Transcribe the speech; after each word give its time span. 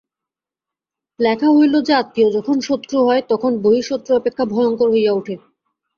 লেখা 1.19 1.49
হইল 1.49 1.73
যে, 1.81 1.93
আত্মীয় 1.93 2.29
যখন 2.31 2.55
শত্রু 2.61 2.97
হয় 3.05 3.21
তখন 3.29 3.51
বহিঃশত্রু 3.61 4.11
অপেক্ষা 4.15 4.43
ভয়ংকর 4.45 4.87
হইয়া 4.91 5.13
উঠে। 5.13 5.35